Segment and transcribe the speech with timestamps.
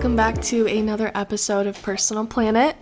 [0.00, 2.74] welcome back to another episode of Personal Planet.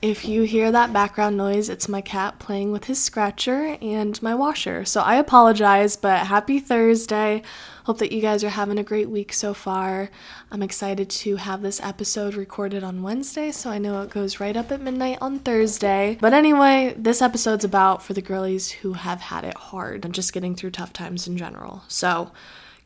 [0.00, 4.34] If you hear that background noise, it's my cat playing with his scratcher and my
[4.34, 4.86] washer.
[4.86, 7.42] So I apologize, but happy Thursday.
[7.84, 10.08] Hope that you guys are having a great week so far.
[10.50, 14.56] I'm excited to have this episode recorded on Wednesday, so I know it goes right
[14.56, 16.16] up at midnight on Thursday.
[16.18, 20.32] But anyway, this episode's about for the girlies who have had it hard and just
[20.32, 21.82] getting through tough times in general.
[21.88, 22.32] So,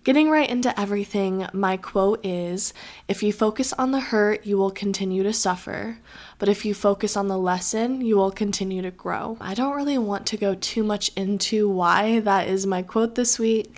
[0.04, 2.72] Getting right into everything, my quote is
[3.08, 5.98] If you focus on the hurt, you will continue to suffer.
[6.38, 9.36] But if you focus on the lesson, you will continue to grow.
[9.40, 13.38] I don't really want to go too much into why that is my quote this
[13.38, 13.76] week.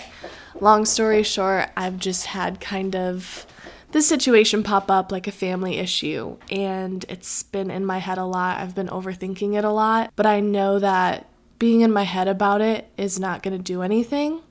[0.60, 3.46] Long story short, I've just had kind of
[3.92, 8.24] this situation pop up like a family issue, and it's been in my head a
[8.24, 8.60] lot.
[8.60, 11.26] I've been overthinking it a lot, but I know that
[11.58, 14.42] being in my head about it is not going to do anything.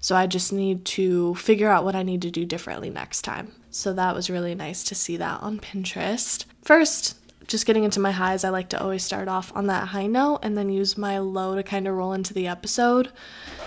[0.00, 3.52] So I just need to figure out what I need to do differently next time.
[3.70, 6.44] So that was really nice to see that on Pinterest.
[6.62, 10.06] First, just getting into my highs, I like to always start off on that high
[10.06, 13.10] note and then use my low to kind of roll into the episode.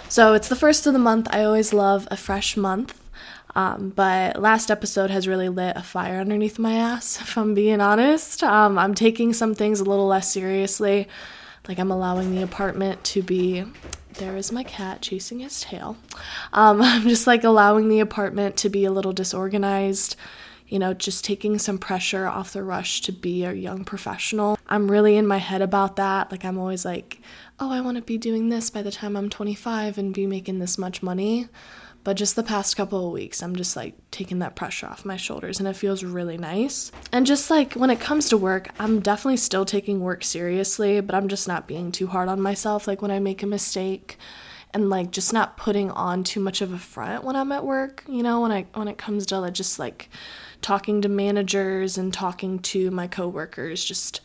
[0.08, 1.28] So it's the first of the month.
[1.32, 2.98] I always love a fresh month.
[3.56, 7.82] Um, but last episode has really lit a fire underneath my ass, if I'm being
[7.82, 8.44] honest.
[8.44, 11.08] Um, I'm taking some things a little less seriously.
[11.72, 13.64] Like, I'm allowing the apartment to be
[14.16, 15.96] there is my cat chasing his tail.
[16.52, 20.18] Um, I'm just like allowing the apartment to be a little disorganized,
[20.68, 24.60] you know, just taking some pressure off the rush to be a young professional.
[24.68, 26.30] I'm really in my head about that.
[26.30, 27.22] Like, I'm always like,
[27.58, 30.60] oh, I want to be doing this by the time I'm 25 and be making
[30.60, 31.48] this much money.
[32.04, 35.18] But just the past couple of weeks, I'm just like taking that pressure off my
[35.18, 36.92] shoulders and it feels really nice.
[37.12, 41.14] And just like when it comes to work, I'm definitely still taking work seriously, but
[41.14, 42.88] I'm just not being too hard on myself.
[42.88, 44.18] Like when I make a mistake,
[44.74, 48.04] and like just not putting on too much of a front when I'm at work,
[48.08, 50.10] you know, when I when it comes to like just like
[50.62, 54.22] talking to managers and talking to my coworkers, just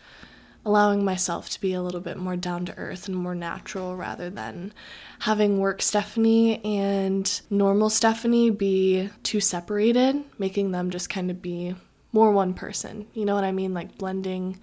[0.66, 4.28] allowing myself to be a little bit more down to earth and more natural rather
[4.28, 4.72] than
[5.20, 11.72] having work Stephanie and normal Stephanie be too separated, making them just kind of be
[12.10, 13.06] more one person.
[13.14, 13.74] You know what I mean?
[13.74, 14.58] Like blending,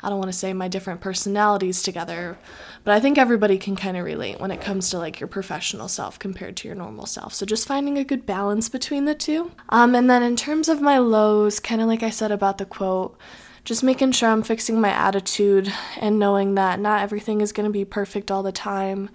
[0.00, 2.38] I don't want to say my different personalities together,
[2.84, 5.88] but I think everybody can kind of relate when it comes to like your professional
[5.88, 7.34] self compared to your normal self.
[7.34, 9.50] So just finding a good balance between the two.
[9.70, 12.64] Um, and then in terms of my lows, kind of like I said about the
[12.64, 13.18] quote,
[13.64, 17.72] just making sure I'm fixing my attitude and knowing that not everything is going to
[17.72, 19.10] be perfect all the time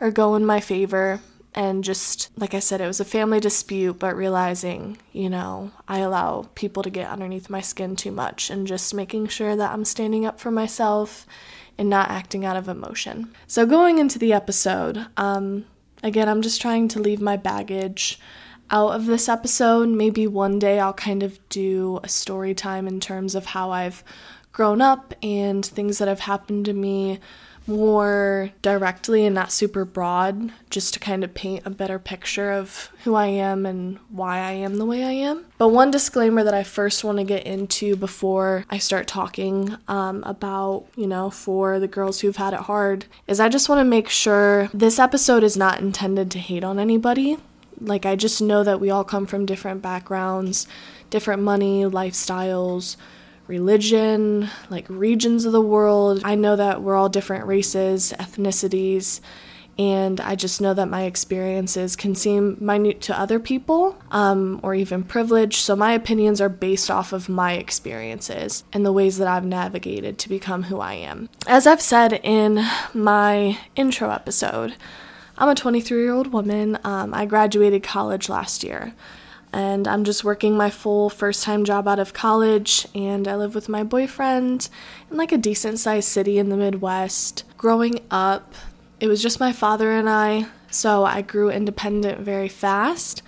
[0.00, 1.20] or go in my favor.
[1.54, 6.00] And just, like I said, it was a family dispute, but realizing, you know, I
[6.00, 9.86] allow people to get underneath my skin too much and just making sure that I'm
[9.86, 11.26] standing up for myself
[11.78, 13.34] and not acting out of emotion.
[13.46, 15.64] So, going into the episode, um,
[16.02, 18.18] again, I'm just trying to leave my baggage
[18.70, 19.88] out of this episode.
[19.88, 24.02] Maybe one day I'll kind of do a story time in terms of how I've
[24.52, 27.20] grown up and things that have happened to me
[27.66, 32.90] more directly and not super broad, just to kind of paint a better picture of
[33.04, 35.44] who I am and why I am the way I am.
[35.58, 40.22] But one disclaimer that I first want to get into before I start talking um,
[40.24, 43.84] about, you know, for the girls who've had it hard is I just want to
[43.84, 47.38] make sure this episode is not intended to hate on anybody.
[47.80, 50.66] Like, I just know that we all come from different backgrounds,
[51.10, 52.96] different money, lifestyles
[53.46, 56.20] religion, like regions of the world.
[56.24, 59.20] I know that we're all different races, ethnicities,
[59.78, 64.74] and I just know that my experiences can seem minute to other people um, or
[64.74, 65.56] even privileged.
[65.56, 70.18] So my opinions are based off of my experiences and the ways that I've navigated
[70.18, 71.28] to become who I am.
[71.46, 74.76] As I've said in my intro episode,
[75.38, 76.78] I'm a 23 year old woman.
[76.84, 78.94] Um, I graduated college last year
[79.52, 83.54] and I'm just working my full first time job out of college, and I live
[83.54, 84.68] with my boyfriend
[85.10, 87.44] in like a decent sized city in the Midwest.
[87.56, 88.54] Growing up,
[89.00, 93.22] it was just my father and I, so I grew independent very fast.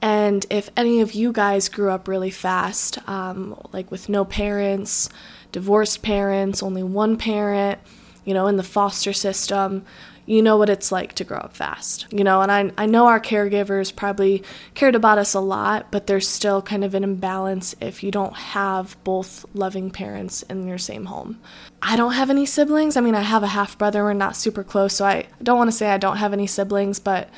[0.00, 5.10] And if any of you guys grew up really fast, um, like with no parents,
[5.50, 7.78] divorced parents, only one parent,
[8.24, 9.84] you know, in the foster system,
[10.28, 12.06] you know what it's like to grow up fast.
[12.12, 14.44] You know, and I, I know our caregivers probably
[14.74, 18.34] cared about us a lot, but there's still kind of an imbalance if you don't
[18.34, 21.40] have both loving parents in your same home.
[21.80, 22.94] I don't have any siblings.
[22.94, 24.04] I mean, I have a half brother.
[24.04, 26.98] We're not super close, so I don't want to say I don't have any siblings,
[26.98, 27.30] but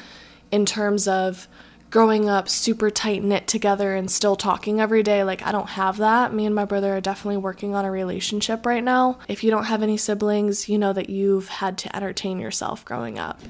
[0.51, 1.47] in terms of
[1.91, 5.25] growing up super tight knit together and still talking every day.
[5.25, 6.33] Like, I don't have that.
[6.33, 9.19] Me and my brother are definitely working on a relationship right now.
[9.27, 13.19] If you don't have any siblings, you know that you've had to entertain yourself growing
[13.19, 13.41] up.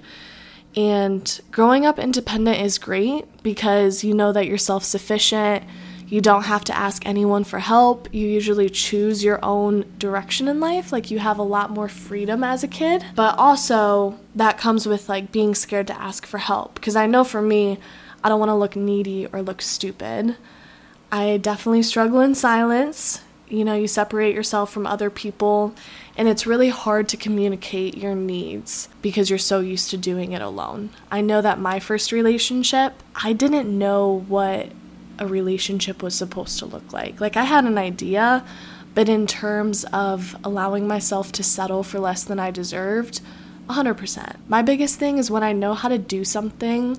[0.74, 5.64] And growing up independent is great because you know that you're self sufficient,
[6.06, 8.08] You don't have to ask anyone for help.
[8.12, 10.90] You usually choose your own direction in life.
[10.92, 13.04] Like you have a lot more freedom as a kid.
[13.14, 16.74] But also, that comes with like being scared to ask for help.
[16.74, 17.78] Because I know for me,
[18.22, 20.36] I don't want to look needy or look stupid.
[21.10, 23.22] I definitely struggle in silence.
[23.48, 25.74] You know, you separate yourself from other people,
[26.16, 30.40] and it's really hard to communicate your needs because you're so used to doing it
[30.40, 30.90] alone.
[31.10, 34.70] I know that my first relationship, I didn't know what
[35.18, 37.20] a relationship was supposed to look like.
[37.20, 38.44] Like, I had an idea,
[38.94, 43.20] but in terms of allowing myself to settle for less than I deserved,
[43.68, 44.36] 100%.
[44.48, 46.98] My biggest thing is when I know how to do something,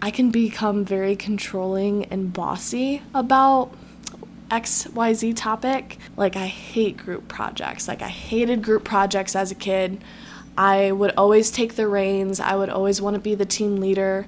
[0.00, 3.72] I can become very controlling and bossy about
[4.50, 5.98] XYZ topic.
[6.16, 7.88] Like, I hate group projects.
[7.88, 10.02] Like, I hated group projects as a kid.
[10.56, 14.26] I would always take the reins, I would always want to be the team leader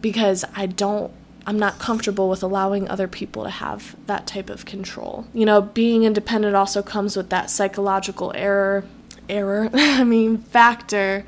[0.00, 1.12] because I don't
[1.46, 5.26] I'm not comfortable with allowing other people to have that type of control.
[5.32, 8.84] You know, being independent also comes with that psychological error,
[9.28, 11.24] error, I mean, factor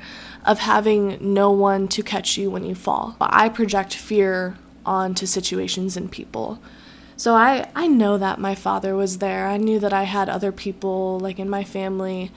[0.49, 3.15] of having no one to catch you when you fall.
[3.21, 6.59] I project fear onto situations and people.
[7.15, 9.45] So I, I know that my father was there.
[9.45, 12.31] I knew that I had other people, like in my family,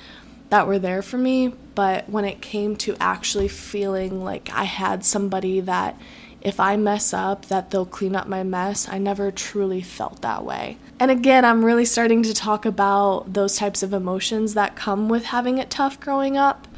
[0.51, 1.55] that were there for me.
[1.75, 5.99] But when it came to actually feeling like I had somebody that
[6.43, 8.89] if I mess up, that they'll clean up my mess.
[8.91, 10.77] I never truly felt that way.
[11.01, 15.27] And again, I'm really starting to talk about those types of emotions that come with
[15.27, 16.69] having it tough growing up.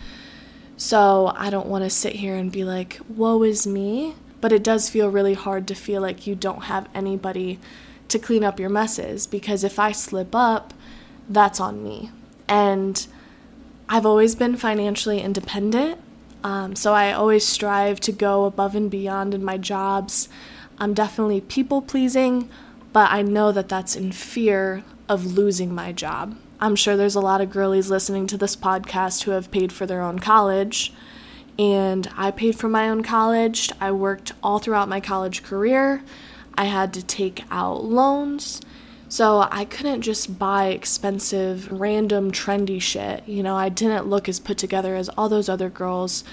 [0.76, 4.14] So I don't want to sit here and be like, woe is me.
[4.40, 7.58] But it does feel really hard to feel like you don't have anybody
[8.08, 10.74] to clean up your messes because if I slip up,
[11.28, 12.10] that's on me.
[12.46, 13.06] And
[13.88, 15.98] I've always been financially independent
[16.44, 20.28] um, so I always strive to go above and beyond in my jobs.
[20.78, 22.50] I'm definitely people pleasing,
[22.92, 26.36] but I know that that's in fear of losing my job.
[26.64, 29.84] I'm sure there's a lot of girlies listening to this podcast who have paid for
[29.84, 30.94] their own college.
[31.58, 33.70] And I paid for my own college.
[33.82, 36.02] I worked all throughout my college career.
[36.54, 38.62] I had to take out loans.
[39.10, 43.28] So I couldn't just buy expensive, random, trendy shit.
[43.28, 46.24] You know, I didn't look as put together as all those other girls,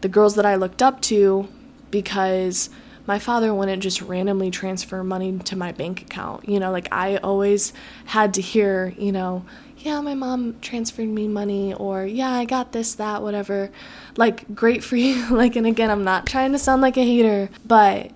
[0.00, 1.46] the girls that I looked up to,
[1.92, 2.68] because
[3.08, 6.46] my father wouldn't just randomly transfer money to my bank account.
[6.46, 7.72] You know, like I always
[8.04, 9.46] had to hear, you know,
[9.78, 13.70] yeah, my mom transferred me money, or yeah, I got this, that, whatever.
[14.16, 15.26] Like, great for you.
[15.34, 18.10] like, and again, I'm not trying to sound like a hater, but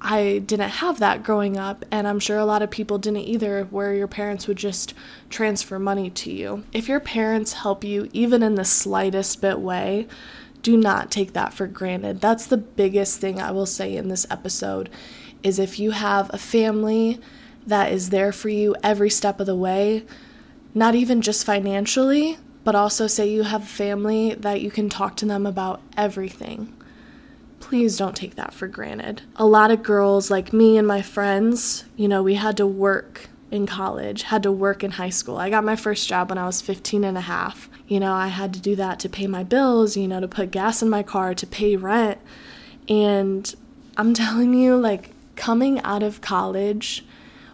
[0.00, 3.64] I didn't have that growing up, and I'm sure a lot of people didn't either,
[3.70, 4.94] where your parents would just
[5.30, 6.64] transfer money to you.
[6.72, 10.08] If your parents help you, even in the slightest bit way,
[10.62, 12.20] do not take that for granted.
[12.20, 14.88] That's the biggest thing I will say in this episode
[15.42, 17.20] is if you have a family
[17.66, 20.04] that is there for you every step of the way,
[20.74, 25.16] not even just financially, but also say you have a family that you can talk
[25.16, 26.72] to them about everything
[27.72, 29.22] please don't take that for granted.
[29.36, 33.30] A lot of girls, like me and my friends, you know, we had to work
[33.50, 35.38] in college, had to work in high school.
[35.38, 37.70] I got my first job when I was 15 and a half.
[37.92, 40.50] You know, I had to do that to pay my bills, you know, to put
[40.50, 42.18] gas in my car, to pay rent.
[42.88, 43.54] And
[43.98, 47.04] I'm telling you, like, coming out of college,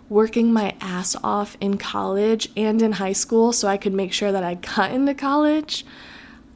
[0.09, 4.31] working my ass off in college and in high school so I could make sure
[4.31, 5.85] that I got into college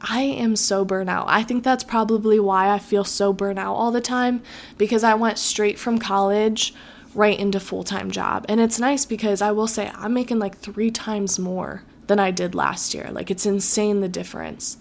[0.05, 1.27] I am so burnt out.
[1.29, 4.41] I think that's probably why I feel so burnt out all the time
[4.77, 6.73] because I went straight from college
[7.15, 8.45] right into full-time job.
[8.49, 12.31] And it's nice because I will say I'm making like 3 times more than I
[12.31, 13.09] did last year.
[13.11, 14.77] Like it's insane the difference.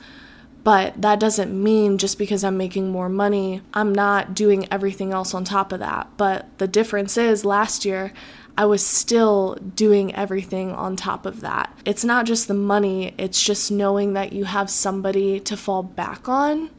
[0.64, 5.34] But that doesn't mean just because I'm making more money, I'm not doing everything else
[5.34, 6.08] on top of that.
[6.16, 8.12] But the difference is last year
[8.56, 11.76] I was still doing everything on top of that.
[11.84, 16.28] It's not just the money, it's just knowing that you have somebody to fall back
[16.28, 16.70] on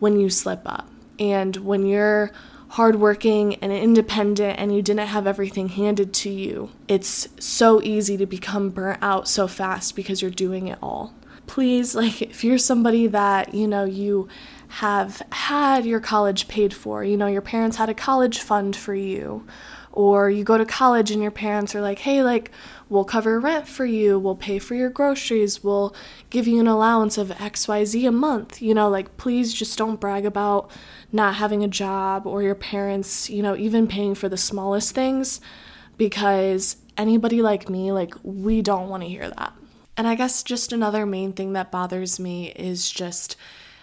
[0.00, 0.90] when you slip up.
[1.18, 2.32] And when you're
[2.74, 8.26] hardworking and independent and you didn't have everything handed to you, it's so easy to
[8.26, 11.14] become burnt out so fast because you're doing it all.
[11.46, 14.26] Please, like, if you're somebody that, you know, you
[14.66, 18.92] have had your college paid for, you know, your parents had a college fund for
[18.92, 19.46] you,
[19.94, 22.50] or you go to college and your parents are like, hey, like,
[22.88, 25.94] we'll cover rent for you, we'll pay for your groceries, we'll
[26.30, 28.60] give you an allowance of XYZ a month.
[28.60, 30.68] You know, like, please just don't brag about
[31.12, 35.40] not having a job or your parents, you know, even paying for the smallest things
[35.96, 39.52] because anybody like me, like, we don't want to hear that.
[39.96, 43.36] And I guess just another main thing that bothers me is just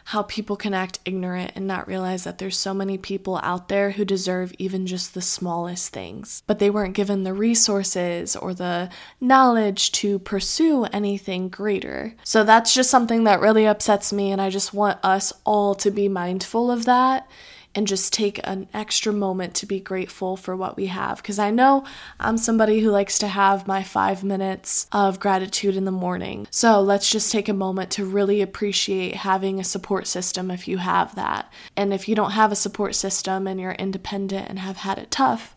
[0.06, 3.92] how people can act ignorant and not realize that there's so many people out there
[3.92, 8.90] who deserve even just the smallest things, but they weren't given the resources or the
[9.20, 12.16] knowledge to pursue anything greater.
[12.24, 15.92] So that's just something that really upsets me, and I just want us all to
[15.92, 17.28] be mindful of that
[17.74, 21.18] and just take an extra moment to be grateful for what we have.
[21.18, 21.86] Because I know
[22.20, 26.48] I'm somebody who likes to have my five minutes of gratitude in the morning.
[26.52, 30.78] So let's just take a moment to really appreciate having a support system if you
[30.78, 31.52] have that.
[31.78, 35.12] And if you don't have a support system and you're independent and have had it
[35.12, 35.56] tough,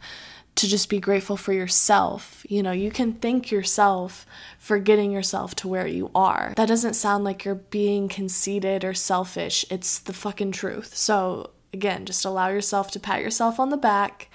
[0.57, 2.45] to just be grateful for yourself.
[2.49, 4.25] You know, you can thank yourself
[4.59, 6.53] for getting yourself to where you are.
[6.57, 9.65] That doesn't sound like you're being conceited or selfish.
[9.71, 10.95] It's the fucking truth.
[10.95, 14.31] So Again, just allow yourself to pat yourself on the back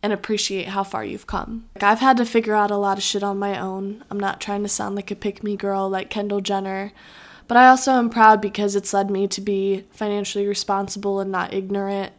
[0.00, 1.64] and appreciate how far you've come.
[1.74, 4.04] Like, I've had to figure out a lot of shit on my own.
[4.12, 6.92] I'm not trying to sound like a pick me girl like Kendall Jenner,
[7.48, 11.52] but I also am proud because it's led me to be financially responsible and not
[11.52, 12.12] ignorant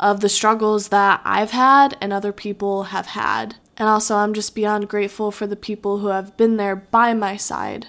[0.00, 3.54] of the struggles that I've had and other people have had.
[3.76, 7.36] And also, I'm just beyond grateful for the people who have been there by my
[7.36, 7.86] side.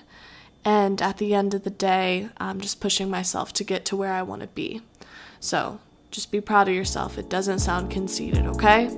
[0.64, 4.14] And at the end of the day, I'm just pushing myself to get to where
[4.14, 4.82] I want to be.
[5.40, 5.80] So,
[6.12, 7.18] just be proud of yourself.
[7.18, 8.90] It doesn't sound conceited, okay?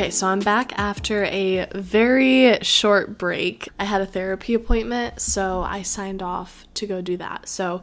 [0.00, 3.68] Okay, so I'm back after a very short break.
[3.78, 7.48] I had a therapy appointment, so I signed off to go do that.
[7.50, 7.82] So,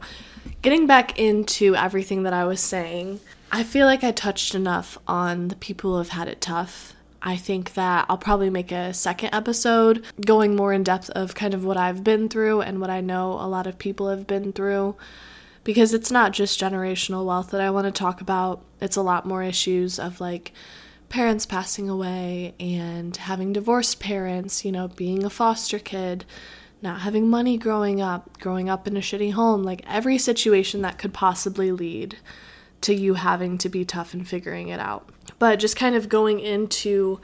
[0.60, 3.20] getting back into everything that I was saying,
[3.52, 7.36] I feel like I touched enough on the people who have had it tough I
[7.36, 11.64] think that I'll probably make a second episode going more in depth of kind of
[11.64, 14.96] what I've been through and what I know a lot of people have been through
[15.64, 18.64] because it's not just generational wealth that I want to talk about.
[18.80, 20.52] It's a lot more issues of like
[21.08, 26.24] parents passing away and having divorced parents, you know, being a foster kid,
[26.80, 30.98] not having money growing up, growing up in a shitty home, like every situation that
[30.98, 32.16] could possibly lead
[32.80, 35.08] to you having to be tough and figuring it out.
[35.38, 37.20] But just kind of going into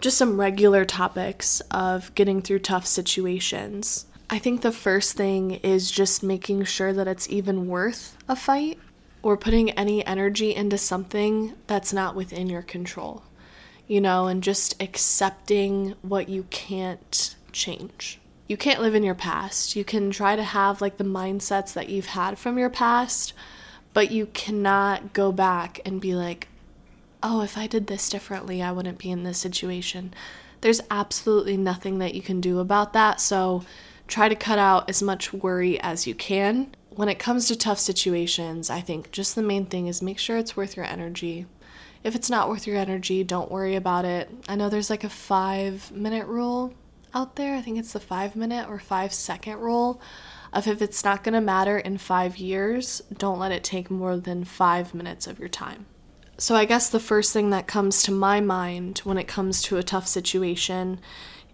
[0.00, 4.06] just some regular topics of getting through tough situations.
[4.28, 8.78] I think the first thing is just making sure that it's even worth a fight
[9.22, 13.22] or putting any energy into something that's not within your control,
[13.86, 18.20] you know, and just accepting what you can't change.
[18.46, 19.74] You can't live in your past.
[19.74, 23.32] You can try to have like the mindsets that you've had from your past,
[23.94, 26.48] but you cannot go back and be like,
[27.24, 30.12] oh, if I did this differently, I wouldn't be in this situation.
[30.60, 33.18] There's absolutely nothing that you can do about that.
[33.18, 33.64] So
[34.06, 36.74] try to cut out as much worry as you can.
[36.90, 40.36] When it comes to tough situations, I think just the main thing is make sure
[40.36, 41.46] it's worth your energy.
[42.04, 44.30] If it's not worth your energy, don't worry about it.
[44.46, 46.74] I know there's like a five minute rule
[47.14, 47.56] out there.
[47.56, 50.00] I think it's the five minute or five second rule
[50.52, 54.44] of if it's not to matter in five years, don't let it take more than
[54.44, 55.86] five minutes of your time.
[56.36, 59.76] So, I guess the first thing that comes to my mind when it comes to
[59.76, 60.98] a tough situation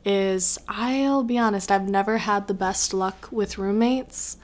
[0.07, 4.39] is I'll be honest, I've never had the best luck with roommates.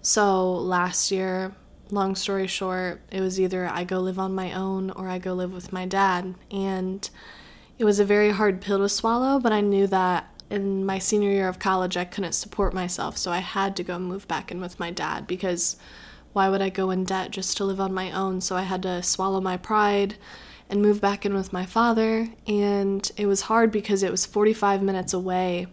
[0.00, 1.52] So, last year,
[1.90, 5.34] long story short, it was either I go live on my own or I go
[5.34, 6.36] live with my dad.
[6.52, 7.08] And
[7.76, 11.30] it was a very hard pill to swallow, but I knew that in my senior
[11.30, 13.18] year of college, I couldn't support myself.
[13.18, 15.76] So, I had to go move back in with my dad because
[16.32, 18.40] why would I go in debt just to live on my own?
[18.40, 20.16] So I had to swallow my pride
[20.68, 22.28] and move back in with my father.
[22.46, 25.66] And it was hard because it was 45 minutes away.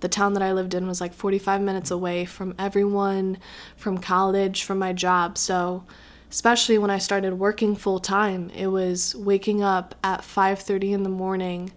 [0.00, 3.38] The town that I lived in was like 45 minutes away from everyone,
[3.76, 5.36] from college, from my job.
[5.36, 5.84] So,
[6.30, 11.08] especially when I started working full time, it was waking up at 5:30 in the
[11.08, 11.72] morning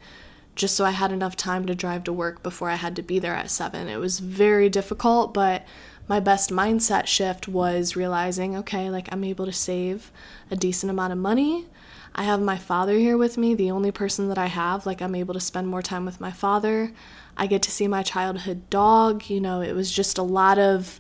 [0.54, 3.20] just so I had enough time to drive to work before I had to be
[3.20, 3.88] there at 7.
[3.88, 5.66] It was very difficult, but
[6.12, 10.12] my best mindset shift was realizing okay, like I'm able to save
[10.52, 11.68] a decent amount of money.
[12.14, 14.86] I have my father here with me, the only person that I have.
[14.86, 16.92] Like, I'm able to spend more time with my father.
[17.38, 19.30] I get to see my childhood dog.
[19.30, 21.00] You know, it was just a lot of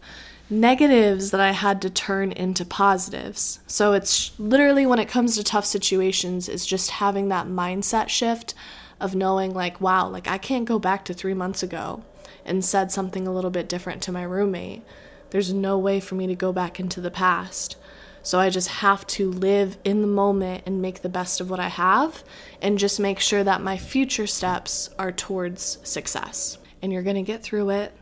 [0.50, 3.60] negatives that I had to turn into positives.
[3.68, 8.54] So, it's literally when it comes to tough situations, it's just having that mindset shift
[9.02, 12.06] of knowing, like, wow, like I can't go back to three months ago
[12.46, 14.84] and said something a little bit different to my roommate.
[15.32, 17.78] There's no way for me to go back into the past.
[18.24, 21.60] So I just have to live in the moment and make the best of what
[21.60, 22.24] I have
[22.62, 26.58] and just make sure that my future steps are towards success.
[26.82, 27.94] And you're going to get through it.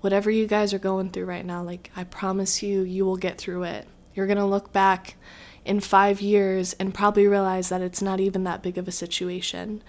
[0.00, 3.38] Whatever you guys are going through right now, like I promise you, you will get
[3.38, 3.88] through it.
[4.14, 5.16] You're going to look back
[5.64, 9.82] in five years and probably realize that it's not even that big of a situation.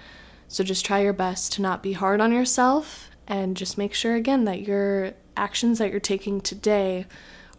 [0.48, 4.16] So just try your best to not be hard on yourself and just make sure
[4.16, 7.06] again that your actions that you're taking today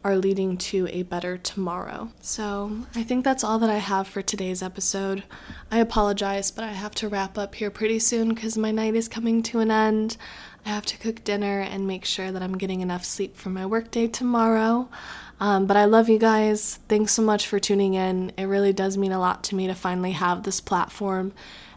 [0.04, 2.12] are leading to a better tomorrow.
[2.20, 5.25] So, I think that's all that I have for today's episode.
[5.68, 9.08] I apologize, but I have to wrap up here pretty soon because my night is
[9.08, 10.16] coming to an end.
[10.64, 13.66] I have to cook dinner and make sure that I'm getting enough sleep for my
[13.66, 14.88] workday tomorrow.
[15.40, 16.78] Um, but I love you guys.
[16.88, 18.32] Thanks so much for tuning in.
[18.37, 21.32] It really does mean a lot to me to finally have this platform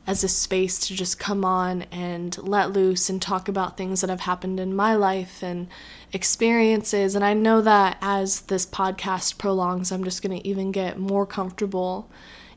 [0.10, 4.10] as a space to just come on and let loose and talk about things that
[4.10, 5.68] have happened in my life and
[6.12, 7.14] experiences.
[7.14, 11.28] And I know that as this podcast prolongs, I'm just going to even get more
[11.28, 12.10] comfortable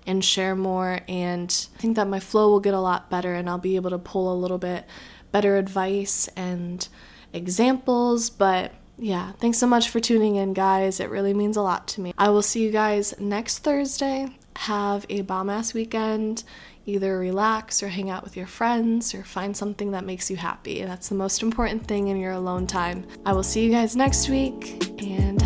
[0.06, 1.00] and share more.
[1.06, 3.90] And I think that my flow will get a lot better and I'll be able
[3.90, 4.86] to pull a little bit
[5.30, 6.88] better advice and
[7.34, 8.30] examples.
[8.30, 11.00] But yeah, thanks so much for tuning in, guys.
[11.00, 12.14] It really means a lot to me.
[12.16, 14.28] I will see you guys next Thursday.
[14.56, 16.44] Have a bomb ass weekend.
[16.86, 20.84] Either relax or hang out with your friends or find something that makes you happy.
[20.84, 23.06] That's the most important thing in your alone time.
[23.24, 25.40] I will see you guys next week and